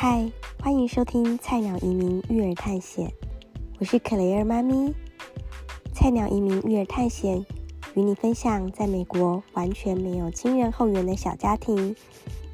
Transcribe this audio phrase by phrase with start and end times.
[0.00, 0.30] 嗨，
[0.62, 3.08] 欢迎收听《菜鸟移民育儿探险》，
[3.80, 4.94] 我是克雷尔妈咪。
[5.92, 7.44] 菜鸟移民育儿探险
[7.96, 11.96] 与你分享，在美国完全没有亲人后援的小家庭，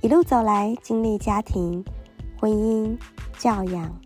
[0.01, 1.85] 一路走来经历家庭、
[2.41, 2.97] 婚姻、
[3.39, 4.01] 教养、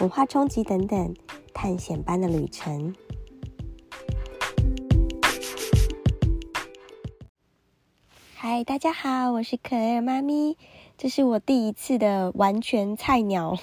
[0.00, 1.16] 文化冲击等等
[1.54, 2.94] 探险般的旅程。
[8.34, 10.58] 嗨，大家好，我是可雷尔妈咪。
[11.02, 13.58] 这是我第一次的完全菜鸟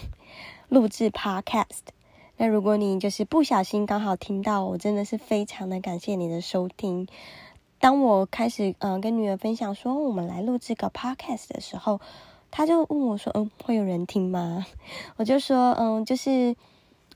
[0.67, 1.87] 录制 Podcast。
[2.35, 7.07] 那如果你就是不小心刚好听到，我真的是非常的感谢你的收听。
[7.79, 12.01] 当我开始嗯跟女儿分享说我们来录制个 Podcast 的时候，
[12.51, 14.65] 她就问我说：“嗯，会有人听吗？”
[15.15, 16.57] 我就说：“嗯，就是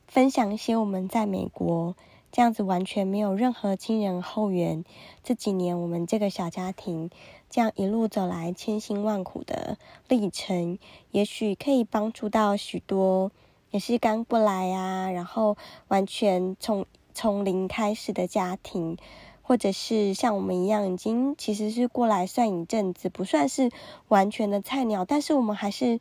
[0.07, 1.97] 分享一些我们在美国。”
[2.31, 4.85] 这样子完全没有任何亲人后援，
[5.21, 7.11] 这几年我们这个小家庭
[7.53, 10.79] 这样一路走来千辛万苦的历程，
[11.11, 13.31] 也许可以帮助到许多
[13.69, 15.55] 也是刚过来啊，然后
[15.87, 18.97] 完全从从零开始的家庭，
[19.43, 23.69] 或者是像我们一样已经其实是过来算一阵子，不算是
[24.07, 25.99] 完全的菜鸟，但是我们还是。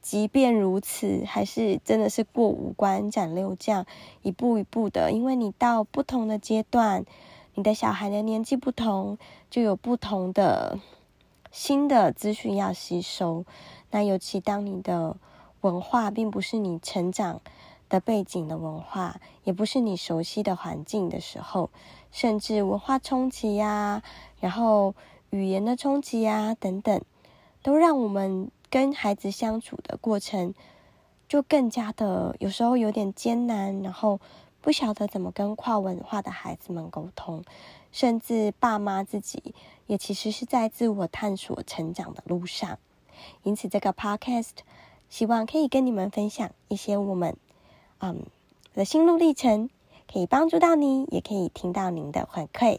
[0.00, 3.86] 即便如此，还是真的是过五关斩六将，
[4.20, 5.10] 一步一步的。
[5.10, 7.06] 因为你到不同的阶段，
[7.54, 9.18] 你的小孩的年纪不同，
[9.50, 10.78] 就有不同的
[11.50, 13.44] 新的资讯要吸收。
[13.90, 15.16] 那尤其当你的
[15.60, 17.40] 文化并不是你成长
[17.88, 21.70] 的背景的文化，也不是你熟悉的环境的时候，
[22.10, 24.02] 甚至文化冲击呀，
[24.40, 24.94] 然后
[25.30, 27.00] 语言的冲击呀等等，
[27.62, 28.50] 都让我们。
[28.70, 30.52] 跟孩子相处的过程，
[31.28, 34.18] 就更加的有时候有点艰难，然后
[34.64, 37.44] 不晓得怎么跟跨文化的孩子们沟通，
[37.92, 39.54] 甚至爸妈自己
[39.86, 42.78] 也其实是在自我探索成长的路上。
[43.42, 44.52] 因此，这个 podcast
[45.10, 47.36] 希望可以跟你们分享一些我们
[47.98, 48.24] 嗯
[48.72, 49.68] 的心路历程，
[50.10, 52.78] 可以帮助到你，也可以听到您的反馈。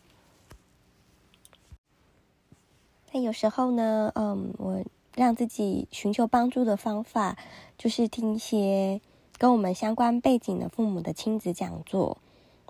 [3.11, 4.83] 那有时候呢，嗯，我。
[5.15, 7.37] 让自己寻求帮助的方法，
[7.77, 8.99] 就是听一些
[9.37, 12.17] 跟我们相关背景的父母的亲子讲座。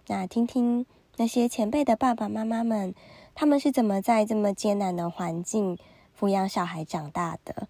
[0.07, 0.85] 那听听
[1.17, 2.93] 那些前辈的爸爸妈妈们，
[3.33, 5.77] 他们是怎么在这么艰难的环境
[6.19, 7.67] 抚养小孩长大的。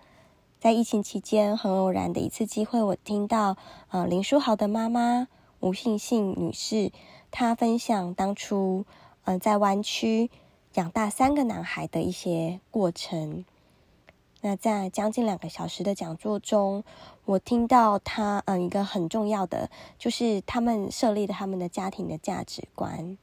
[0.59, 3.57] 在疫情期间，很偶然的一次机会，我听到
[3.89, 5.27] 呃林书豪的妈妈
[5.59, 6.91] 吴信信女士，
[7.29, 8.85] 她分享当初
[9.25, 10.31] 嗯在湾区
[10.73, 13.45] 养大三个男孩的一些过程。
[14.45, 16.83] 那在将近两个小时的讲座中，
[17.25, 23.17] 我听到他嗯一个很重要的，就是他们设立的他们的家庭的价值观。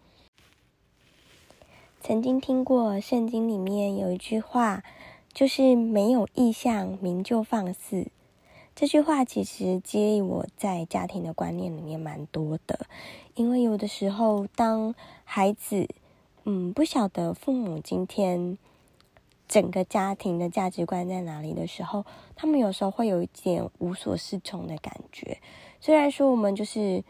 [2.01, 4.83] 曾经听过圣经里面有一句话，
[5.33, 8.09] 就是没有意向，名就放肆。
[8.75, 12.87] 这句话其实激励我在家庭的观念里面蛮多的，
[13.37, 15.89] 因为有的时候当孩子
[16.43, 18.59] 嗯不晓得父母今天。
[19.53, 25.37] 整个家庭的价值观在哪里的时候，他们有时候会有一点无所适从的感觉。
[25.79, 27.05] 虽然说我们就是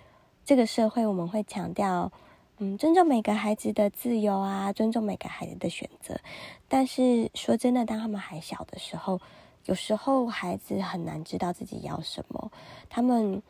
[0.44, 2.10] 这个社会，我们会强调，
[2.58, 6.18] 嗯，尊重每个孩子的自由啊，尊重每个孩子的选择。
[6.66, 9.20] 但是说真的，当他们还小的时候，
[9.66, 12.50] 有时候孩子很难知道自己要什么，
[12.90, 13.40] 他们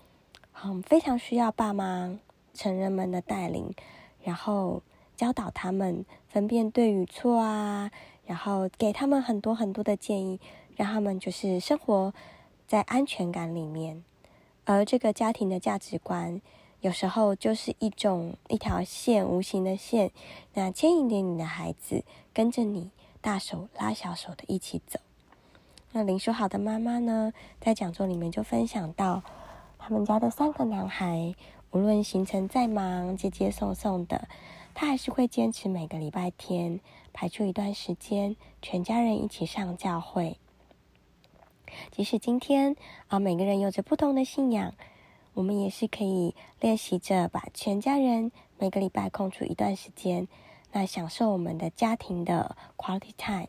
[0.62, 2.14] 嗯非常需要爸妈、
[2.52, 3.74] 成人们的带领，
[4.22, 4.82] 然后
[5.16, 7.90] 教导他们分辨对与错啊。
[8.26, 10.40] 然后给他们很多很多的建议，
[10.76, 12.14] 让他们就是生活
[12.66, 14.02] 在安全感里面。
[14.64, 16.40] 而这个家庭的价值观，
[16.80, 20.12] 有时候就是一种一条线，无形的线，
[20.54, 22.90] 那牵引着你的孩子跟着你
[23.20, 25.00] 大手拉小手的一起走。
[25.90, 29.22] 那林书豪的妈妈呢，在讲座里面就分享到，
[29.78, 31.34] 他们家的三个男孩，
[31.72, 34.28] 无论行程再忙，接接送送的。
[34.74, 36.80] 他还是会坚持每个礼拜天
[37.12, 40.38] 排出一段时间，全家人一起上教会。
[41.90, 42.76] 即使今天
[43.08, 44.74] 啊，每个人有着不同的信仰，
[45.34, 50.28] 我们也是可以练习着把全家人每个礼拜空出一段时间，
[50.72, 53.48] 那享受我们的家庭的 quality time，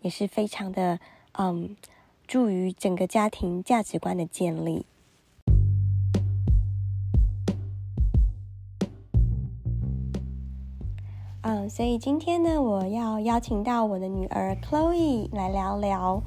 [0.00, 1.00] 也是非常的
[1.32, 1.76] 嗯，
[2.26, 4.84] 助于整个家庭价值观的建立。
[11.61, 16.21] 嗯，所以今天呢，我要邀请到我的女儿 Chloe 来聊聊，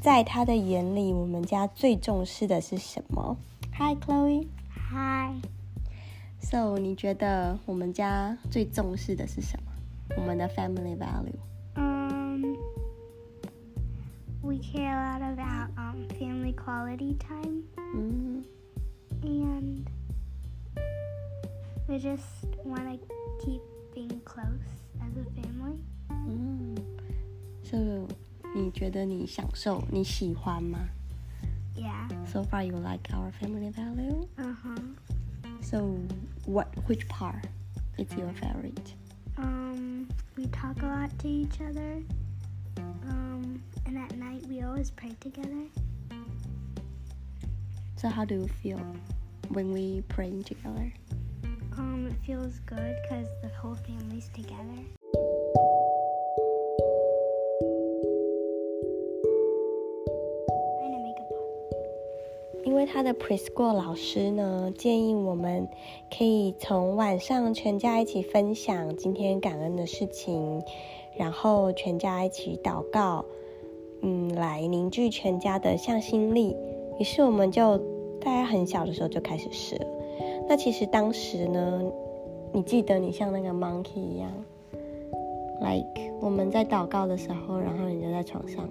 [0.00, 3.36] 在她的眼里，我们家最重视的是什么？
[3.74, 9.72] Hi Chloe。Hi。So 你觉得我们家最重视的是什么？
[10.16, 11.38] 我们的 family value。
[11.74, 12.56] 嗯，
[14.42, 17.64] we care a lot about um family quality time.
[17.94, 18.44] Mm.
[19.22, 19.86] And
[21.88, 22.22] we just
[22.64, 22.98] want to
[23.44, 23.60] keep
[23.94, 24.60] being close
[25.10, 25.78] as a family.
[26.10, 26.74] 嗯，
[27.62, 28.08] So
[28.54, 30.88] 你觉得你享受，你喜欢吗
[31.74, 32.08] Yeah.
[32.26, 34.26] ？So far you like our family value.
[34.38, 34.80] Uh huh.
[35.60, 35.98] So
[36.46, 37.44] what which part
[37.98, 38.94] is your favorite?
[39.36, 42.02] Um, we talk a lot to each other.
[43.08, 45.68] Um, and at night we always pray together.
[47.96, 48.80] So how do you feel
[49.48, 50.92] when we praying together?
[51.76, 54.80] Um, it feels good because the whole family's together.
[62.63, 65.67] 因为他的 preschool 老师呢建议我们
[66.15, 70.61] 可以从晚上全家一起分享今天感恩的事情，
[71.17, 73.25] 然后全家一起祷告，
[74.01, 76.55] 嗯，来凝聚全家的向心力。
[76.99, 77.77] 于是我们就
[78.19, 79.87] 大家很小的时候就开始试了。
[80.47, 81.91] 那其实当时呢，
[82.53, 84.29] 你记得你像那个 monkey 一样
[85.61, 88.69] ，like 我们在祷告的时候，然后你就在床上。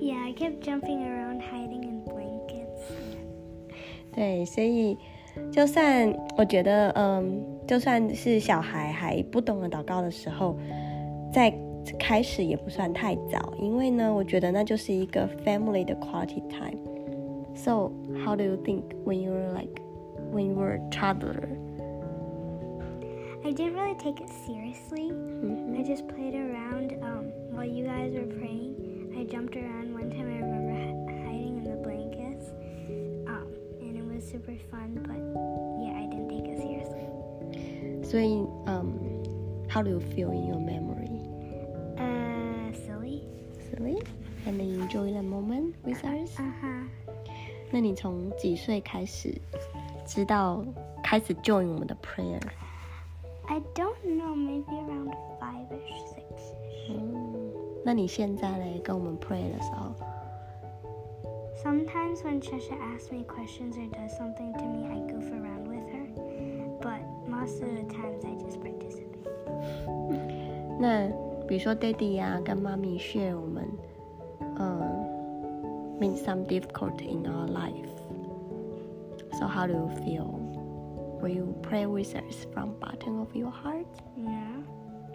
[0.00, 1.77] Yeah, I kept jumping around hiding.
[4.17, 4.97] 对，所以
[5.51, 10.55] 就算我觉得，嗯，就算是小孩还不懂得祷告的时候，
[11.33, 11.53] 在
[11.97, 17.91] 开始也不算太早，因为呢，我觉得那就是一个 family 的 quality time。So
[18.23, 19.81] how do you think when you were like
[20.31, 21.49] when you were a toddler？
[23.45, 25.11] I didn't really take it seriously.
[25.11, 28.75] 嗯 I just played around um, while you guys were praying.
[29.17, 29.93] I jumped around.
[34.27, 35.21] super fun, but
[35.83, 37.07] yeah, I didn't take it seriously.
[37.51, 38.93] 哼，所以嗯、
[39.69, 41.19] h o w do you feel in your memory?
[41.97, 43.23] Uh, silly?
[43.69, 44.01] Silly?
[44.45, 46.37] And you enjoy the moment with us?
[46.37, 46.87] Uh huh.
[47.71, 49.33] 那你从几岁开始
[50.05, 50.63] 知道
[51.03, 52.41] 开始 join 我们的 prayer？
[53.47, 56.23] I don't know, maybe around five ish, six
[56.87, 56.91] ish.
[56.91, 57.51] 嗯，
[57.83, 59.93] 那你现在嘞跟我们 pray 的时候，
[61.61, 65.87] Sometimes when Cheshire asks me questions or does something to me, I goof around with
[65.93, 66.07] her.
[66.81, 69.27] But most of the times I just participate.
[70.79, 71.07] 那
[71.47, 73.63] 比如说 daddy 呀、跟妈咪 share 我们，
[74.57, 74.81] 嗯，
[75.99, 80.39] mean some difficulty in our life。So how do you feel?
[81.21, 83.85] Will you pray with us from bottom of your heart?
[84.17, 84.63] Yeah.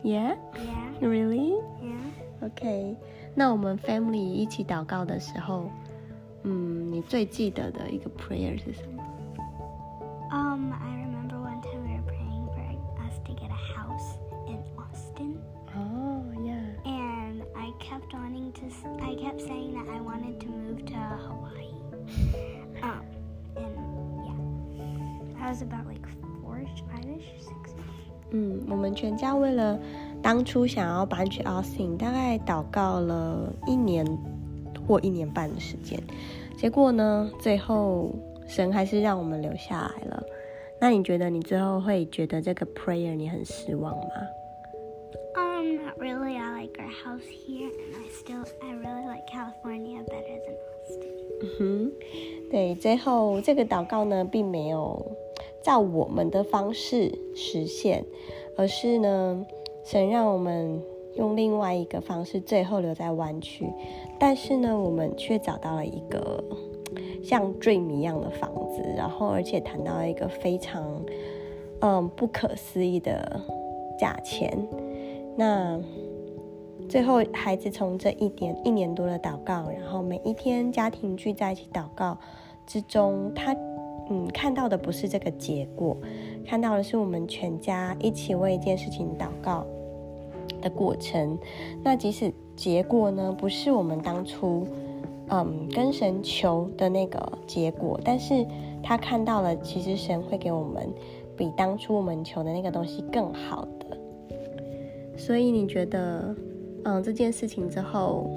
[0.03, 0.99] Yeah, Yeah.
[1.07, 1.55] really?
[1.83, 1.99] Yeah.
[2.47, 2.97] OK，
[3.35, 5.69] 那我们 family 一起祷告的时候，
[6.45, 9.03] 嗯，你最记得的一个 prayer 是什么？
[10.31, 12.63] Um, I remember one time we were praying for
[13.07, 15.37] us to get a house in Austin,
[15.75, 18.67] 哦、yeah， and I kept wanting to.
[18.67, 21.73] s- I kept saying that I wanted to move to Hawaii.
[22.83, 23.03] Um,
[23.57, 23.75] and
[24.27, 26.07] yeah, I was about like
[26.43, 28.31] four-ish, five-ish, six-ish.
[28.31, 29.79] 嗯，我们全家为了
[30.23, 34.05] 当初想要搬去 Austin，大概祷告了一年
[34.88, 36.00] 或一年半的时间。
[36.58, 38.12] 结果呢，最后
[38.48, 40.24] 神还是让我们留下来了。
[40.80, 44.10] 那你觉得你最后会觉得这个 prayer 你很失望吗
[45.36, 46.38] ？Um, not really.
[46.38, 51.14] I like our house here, and I still, I really like California better than Austin.
[51.42, 51.92] 嗯哼，
[52.52, 55.06] 对，最后这个祷告呢，并没有
[55.62, 58.06] 照我们的方式实现，
[58.58, 59.46] 而是呢，
[59.84, 60.82] 神让我们
[61.16, 63.68] 用另外一个方式，最后留在湾区。
[64.20, 66.44] 但是呢，我们却找到了一个
[67.24, 70.84] 像 dream 一样的房子，然后而且谈到了一个非常
[71.82, 73.42] 嗯不可思议的
[74.00, 74.58] 价钱。
[75.36, 75.80] 那
[76.90, 82.18] 最后，孩子从这一点一年多的祷告，然后每一天家庭聚在一起祷告
[82.68, 83.56] 之中，他
[84.10, 85.96] 嗯看到的不是这个结果，
[86.46, 89.66] 看到的是我们全家一起为一件事情祷告
[90.64, 91.38] 的过程。
[91.84, 94.66] 那即使结果呢不是我们当初
[95.30, 98.46] 嗯跟神求的那个结果，但是
[98.82, 100.90] 他看到了，其实神会给我们
[101.38, 103.98] 比当初我们求的那个东西更好的。
[105.18, 106.36] 所以你觉得，
[106.86, 108.30] 嗯，这件事情之后，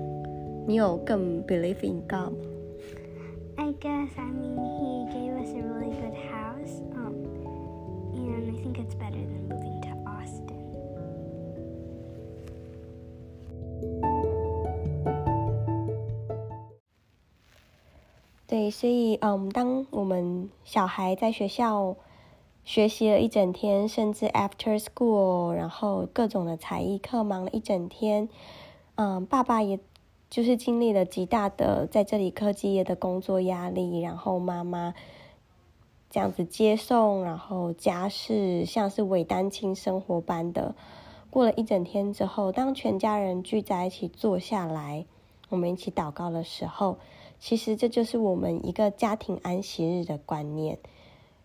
[0.67, 2.47] 你有更 believe in God 吗
[3.57, 4.09] ？I guess.
[4.17, 4.55] I mean,
[18.49, 21.97] 对，所以嗯，当我们小孩在学校
[22.63, 28.29] 学习了一整天，甚至 after school，然后各种的才艺课忙了一整天，
[28.95, 29.81] 嗯，爸爸也
[30.31, 34.95] 就是经历了极大的在这里科技业的工作压力，然后妈妈
[36.09, 40.77] 这样子接送，然后家事像是伪单亲生活般的。
[41.31, 45.05] 过了一整天之后，当全家人聚在一起坐下来，
[45.49, 46.99] 我们一起祷告的时候，
[47.39, 50.79] 其实这就是我们一个家庭安息日的观念。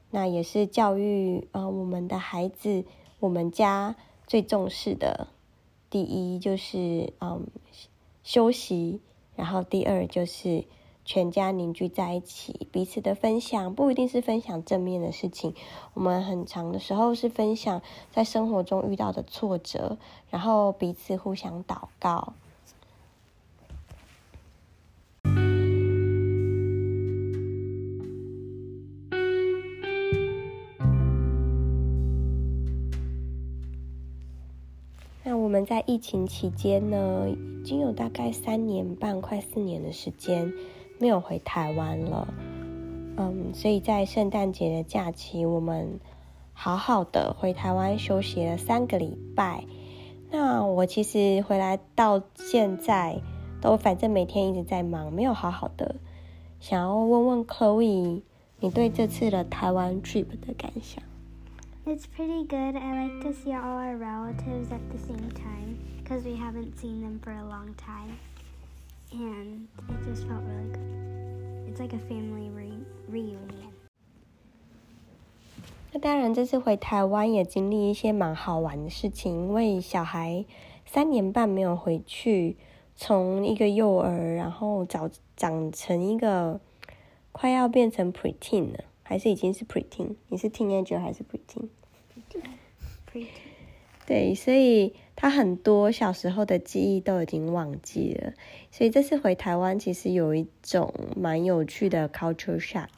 [0.10, 2.84] 那也是教育呃我们的孩子，
[3.20, 3.96] 我们家
[4.28, 5.28] 最重视的，
[5.90, 7.48] 第一就是嗯
[8.24, 9.00] 休息，
[9.36, 10.66] 然后第二就是
[11.06, 15.56] 全家凝聚在一起，彼此的分享不一定是分享正面的事情，
[15.94, 17.82] 我们很长的时候是分享
[18.12, 19.98] 在生活中遇到的挫折，
[20.30, 22.34] 然后彼此互相祷告。
[35.24, 40.52] 那我们在疫情期间呢，已经有大概三年半、快四年的时间
[41.00, 42.34] 没有回台湾了。
[43.18, 46.00] 嗯，所以在圣诞节的假期，我们
[46.54, 49.64] 好好的回台湾休息了三个礼拜。
[50.32, 53.22] 那我其实回来到现在，
[53.62, 55.98] 都反正每天一直在忙，没有好好的
[56.60, 58.22] 想要问问 Chloe，
[58.60, 61.04] 你对这次的台湾 trip 的感想。
[61.87, 62.77] It's pretty good.
[62.77, 67.01] I like to see all our relatives at the same time because we haven't seen
[67.01, 68.19] them for a long time.
[69.13, 71.69] And it just felt really good.
[71.69, 73.71] It's like a family re- reunion.
[75.93, 80.45] 那当然，这次回台湾也经历一些蛮好玩的事情，因为小孩
[80.85, 82.57] 三年半没有回去，
[82.97, 86.61] 从一个幼儿，然后长长成一个
[87.31, 88.85] 快要变成 preteen 了。
[89.11, 90.15] 还是已经是 preteen？
[90.29, 93.27] 你是 teenager 还是 preteen？preteen。
[94.07, 98.33] 对，所以他很多小时候的记忆都已经忘记了。
[98.71, 102.89] 所以这次回台湾，其实有一种蛮有趣的 culture shock。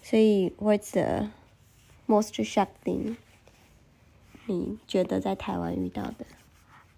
[0.00, 1.30] 所以，What's the
[2.06, 3.16] most shocking？
[4.46, 6.26] 你觉得在台湾遇到的？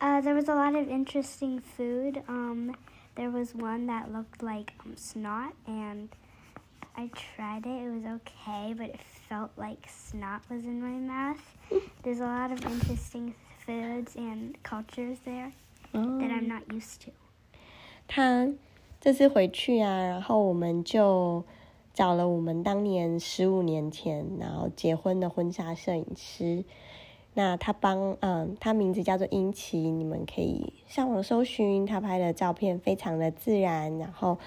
[0.01, 2.23] Uh, there was a lot of interesting food.
[2.27, 2.75] Um,
[3.15, 6.09] there was one that looked like um, snot and
[6.99, 7.87] I tried it.
[7.87, 11.41] It was okay, but it felt like snot was in my mouth.
[12.03, 13.35] There's a lot of interesting
[13.67, 15.51] foods and cultures there
[15.93, 17.13] that I'm not used to.
[18.07, 18.49] 他
[19.01, 21.45] 这次回去啊，然后我们就
[21.93, 26.65] 找了我们当年十五年前然后结婚的婚纱摄影师。
[27.37, 34.39] 那他帮嗯，他名字叫做英奇，你们可以上网搜寻他拍的照片，非常的自然，然后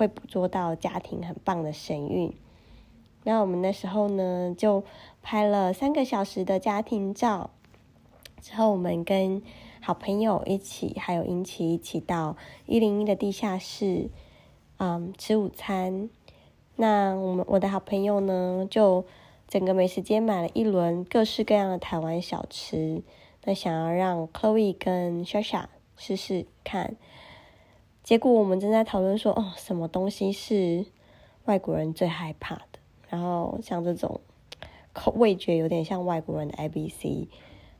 [0.00, 2.32] 会捕捉到家庭很棒的神韵。
[3.24, 4.82] 那我们那时候呢，就
[5.20, 7.50] 拍了三个小时的家庭照，
[8.40, 9.42] 之后我们跟
[9.82, 14.08] 好朋友一起，还有英奇一起到一零一的地下室，
[14.78, 16.08] 嗯，吃午餐。
[16.76, 19.04] 那我们我的好朋友呢，就。
[19.50, 23.02] 整个美食街买了一轮各式各样的台湾小吃，
[23.42, 25.64] 那想要让 Chloe 跟 Shasha
[25.96, 26.94] 试试看。
[28.02, 30.84] 结果我们正在讨论说，哦，什么东西是
[31.44, 32.78] 外国人最害怕的？
[33.08, 34.20] 然后像这种
[34.92, 37.28] 口味觉有点像外国人的 A B C，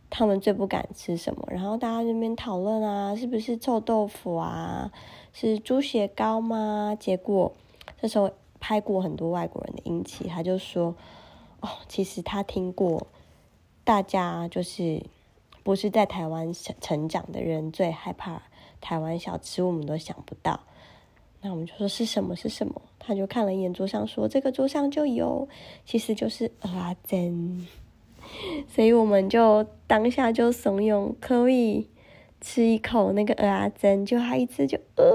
[0.09, 1.47] 他们最不敢吃什么？
[1.51, 4.93] 然后大家这边讨论啊，是不是臭豆腐啊？
[5.33, 6.97] 是猪血糕吗？
[6.99, 7.53] 结果
[8.01, 10.95] 这时候拍过很多外国人的英气，他就说。
[11.63, 13.07] 哦，其实他听过，
[13.85, 15.05] 大家就是
[15.63, 18.45] 不是在台湾成成长的人最害怕
[18.81, 20.61] 台湾小吃，我们都想不到。
[21.43, 22.83] 那我们就说是什么是什么？
[22.99, 25.49] 他就看了一眼桌上，说这个桌上就有，
[25.87, 27.67] 其实就是蚵仔煎。
[28.69, 31.89] 所以我们就当下就怂恿可以
[32.41, 35.13] 吃一口那个蚵仔煎，就他一吃就呃，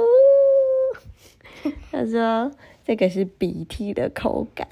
[1.91, 2.51] 他说
[2.83, 4.67] 这个是鼻涕的口感。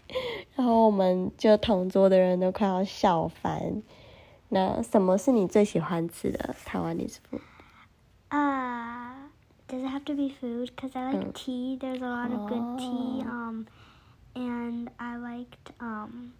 [0.56, 3.82] 然后我们就同桌的人都快要笑翻。
[4.48, 7.18] 那什么是你最喜欢吃的台湾零食
[8.30, 9.12] Uh,
[9.68, 10.70] does it have to be food?
[10.74, 11.78] Because I like tea.
[11.80, 13.22] There's a lot of good tea.
[13.24, 13.66] Um,
[14.34, 16.32] and I liked um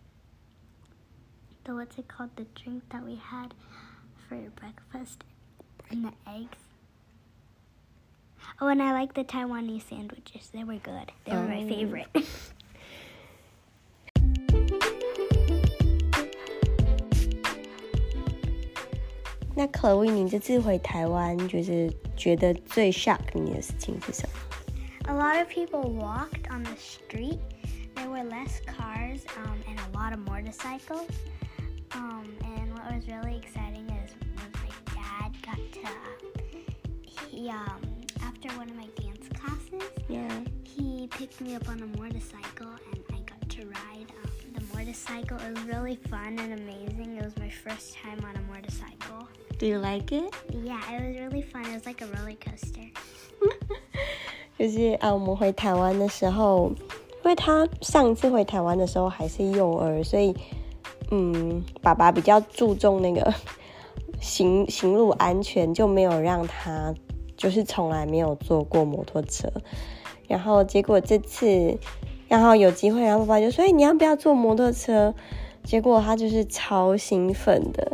[1.65, 3.55] the what's it called the drink that we had
[4.29, 5.25] for breakfast
[5.91, 6.59] and the eggs.
[8.61, 10.49] Oh, and I like the Taiwanese sandwiches.
[10.53, 11.13] They were good.
[11.25, 12.09] They were my favorite.
[19.56, 24.36] 那可为你这次回台湾，就是觉得最 shock 你的事情是什么？
[25.06, 27.40] A lot of people walked on the street.
[27.96, 31.08] There were less cars um, and a lot of motorcycles.
[31.94, 35.80] Um, and what was really exciting is when my dad got to,
[37.04, 37.82] he um,
[38.24, 40.44] after one of my dance classes, Yeah.
[40.64, 44.45] he picked me up on a motorcycle and I got to ride um, the
[44.87, 45.37] Motorcycle.
[45.39, 47.17] It was really fun and amazing.
[47.17, 49.27] It was my first time on a motorcycle.
[49.59, 50.33] Do you like it?
[50.53, 51.65] Yeah, it was really fun.
[51.67, 52.89] It was like a roller coaster.
[54.57, 56.71] 就是啊，我们回台湾的时候，
[57.25, 60.35] 因为他上次回台湾的时候还是幼儿，所以
[61.11, 63.35] 嗯，爸爸比较注重那个
[64.21, 66.95] 行行路安全，就没有让他
[67.37, 69.51] 就是从来没有坐过摩托车。
[70.29, 71.77] 然后结果这次
[72.29, 75.15] 然后有机会，然后爸爸就说：“哎，你要不要坐摩托车？”
[75.65, 77.93] 结果他就是超兴奋的，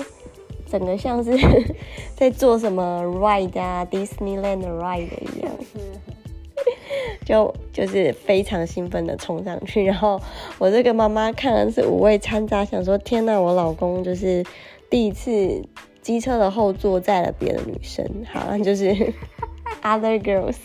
[0.71, 1.37] 整个像是
[2.15, 5.51] 在做什么 ride 啊，Disneyland ride 一样。
[7.25, 10.21] 就就是非常兴奋的冲上去，然后
[10.59, 14.45] 我这个妈妈看的是五味掺杂，想说天呐，我老公就是
[14.91, 15.63] 第一次
[16.03, 18.87] 机车的后座载了别的女生，好像就是
[19.83, 20.57] other girls，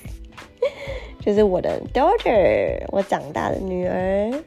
[1.20, 4.44] 就是我的 daughter，我长大的女儿。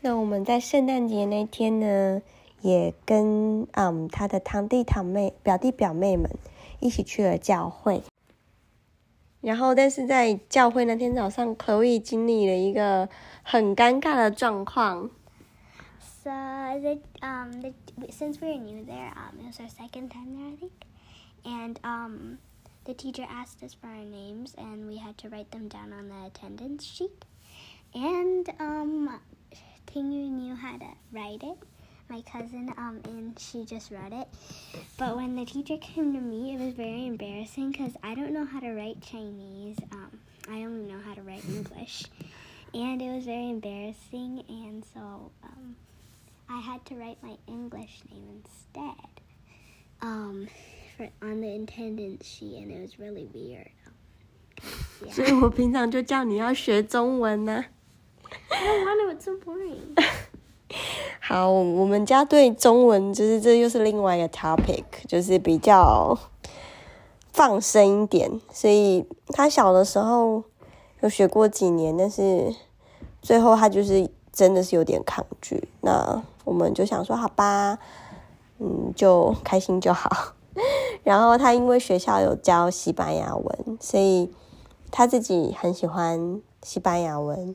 [0.00, 2.22] 那我们在圣诞节那天呢？
[2.62, 6.28] 也跟嗯他的堂弟堂妹、表弟表妹们
[6.80, 8.02] 一起去了教会。
[9.40, 13.08] 然后，但是在教会那天早上，Chloe 经历了一个
[13.42, 15.10] 很尴尬的状况。
[16.26, 17.72] So the um the
[18.10, 20.72] since we were new there, um it was our second time there, I think,
[21.44, 22.38] and um
[22.84, 26.08] the teacher asked us for our names and we had to write them down on
[26.08, 27.24] the attendance sheet,
[27.94, 29.20] and um
[29.86, 31.58] Tingu knew how to write it.
[32.08, 34.26] My cousin um and she just wrote it,
[34.98, 38.44] but when the teacher came to me, it was very embarrassing because I don't know
[38.44, 39.76] how to write Chinese.
[39.92, 40.18] Um,
[40.48, 42.02] I only know how to write English,
[42.74, 45.76] and it was very embarrassing, and so um.
[46.48, 49.10] I had to write my English name instead
[50.00, 50.46] um,
[50.96, 53.70] for, on the attendance sheet, and it was really weird.
[53.86, 55.30] Um, 所 yeah.
[55.30, 57.64] 以我平常就叫你要学中文呢、
[58.48, 59.16] I don't want to.
[59.16, 59.94] It's so boring.
[61.20, 66.16] 好，我们家对中文就是这又是另外一个 topic，就是比较
[67.32, 70.44] 放生一点，所以他小的时候
[71.00, 72.54] 有学过几年，但是
[73.20, 75.68] 最后他就是真的是有点抗拒。
[75.80, 77.78] 那我们就想说，好吧，
[78.58, 80.08] 嗯，就开心就好。
[81.04, 84.32] 然后他因为学校有教西班牙文，所以
[84.90, 87.54] 他自己很喜欢西班牙文。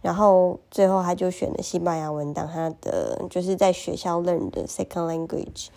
[0.00, 5.68] 然后最后他就选了西班牙文当他的，就是在学校 learn 的 second language。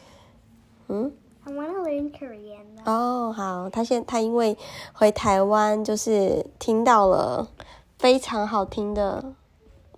[0.87, 1.11] 嗯
[1.43, 4.55] ，I want to learn Korean 哦，好，他现他因为
[4.93, 7.49] 回台湾，就是听到了
[7.97, 9.33] 非常好听的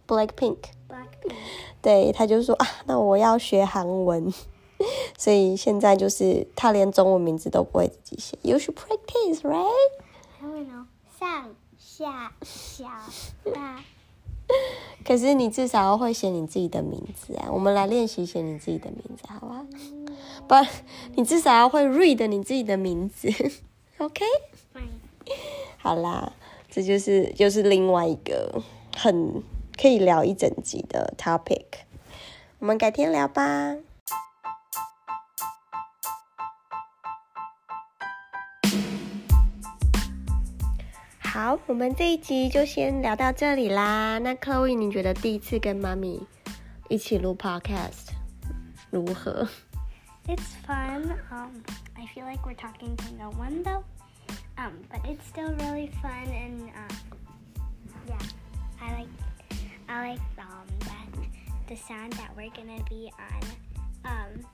[0.07, 1.33] Blackpink，Blackpink.
[1.83, 4.33] 对，他就说啊，那我要学韩文。
[5.17, 8.37] 所以现在就是他连中文名字都不会自己写。
[8.41, 9.69] You should practice, right?
[10.41, 10.85] I don't know.
[11.17, 12.85] 上下小
[13.53, 13.83] 大。
[15.05, 17.47] 可是你至少要会写你自己的名字啊！
[17.49, 19.65] 我们来练习写你自己的名字，好不好？
[20.47, 20.55] 不，
[21.15, 23.29] 你至少要会 read 你自己的名字
[23.99, 24.81] ，OK？Fine.
[25.77, 26.33] 好啦，
[26.69, 28.61] 这就是就是另外一个
[28.97, 29.41] 很
[29.77, 31.65] 可以聊一整集的 topic，
[32.59, 33.75] 我们改天聊吧。
[41.19, 44.19] 好，我们这一集就先聊到这里啦。
[44.19, 46.21] 那 Chloe，你觉得第一次跟妈咪
[46.89, 48.09] 一起录 podcast
[48.91, 49.47] 如何
[50.27, 51.17] ？It's fun.
[51.31, 51.63] Um,
[51.95, 53.83] I feel like we're talking to no one though.
[54.55, 56.95] Um, but it's still really fun and um,
[58.07, 58.19] yeah,
[58.79, 59.09] I like
[59.88, 61.08] I like um that
[61.66, 63.42] the sound that we're gonna be on
[64.04, 64.44] um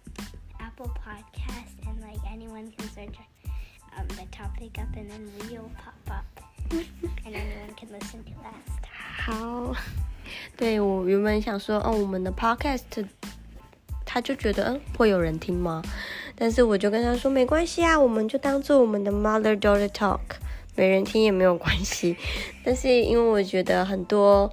[0.61, 3.17] Apple Podcast and like anyone can search
[3.97, 6.25] um the topic up and then we'll pop up
[6.71, 8.71] and anyone can listen to us.
[9.27, 9.75] 好，
[10.57, 13.07] 对我原本想说，哦，我们的 podcast，
[14.05, 15.83] 他就觉得，嗯，会有人听吗？
[16.37, 20.21] 但是我就跟他说，没关系啊，我们就当做我们的 mother daughter talk，
[20.75, 22.17] 没人听也没有关系。
[22.65, 24.53] 但是因为我觉得很多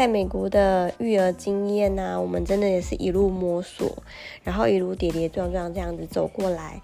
[0.00, 4.02] 在美国的育儿经验呐、我们真的也是一路摸索，
[4.42, 6.80] 然后一路跌跌撞撞这样子走过来。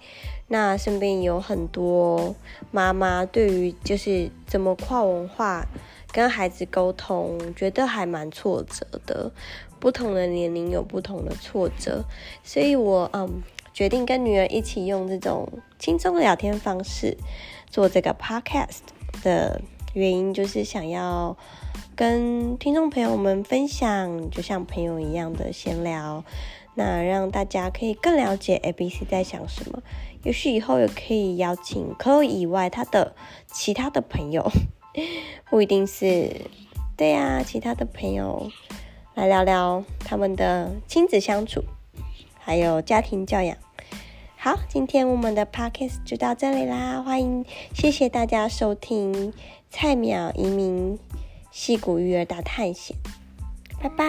[0.49, 2.35] 那身边有很多
[2.69, 5.65] 妈妈对于就是怎么跨文化
[6.11, 9.31] 跟孩子沟通，觉得还蛮挫折的。
[9.79, 12.03] 不同的年龄有不同的挫折，
[12.43, 13.41] 所以我嗯
[13.73, 17.17] 决定跟女儿一起用这种轻松的聊天方式
[17.67, 18.81] 做这个 podcast
[19.23, 19.59] 的
[19.95, 21.35] 原因，就是想要
[21.97, 26.23] 跟听众朋友们分享，就像朋友一样的闲聊。
[26.75, 29.81] 那让大家可以更了解 A B C 在想什么。
[30.21, 33.15] 也许以后也可以邀请 Co 以外他的
[33.47, 34.47] 其他的朋友，
[35.49, 36.41] 不一定是
[36.95, 38.51] 对呀，其他的朋友
[39.15, 41.63] 来聊聊他们的亲子相处，
[42.37, 43.57] 还有家庭教养。
[44.37, 49.33] 好，今天我们的 Podcast 就到这里啦，欢迎谢谢大家收听
[49.71, 50.99] 菜鸟移民
[51.57, 52.95] 戏骨育儿大探险，
[53.81, 54.05] 拜拜，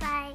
[0.00, 0.32] 拜。